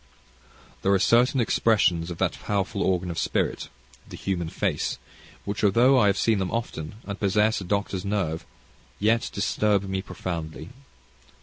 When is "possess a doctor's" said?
7.19-8.03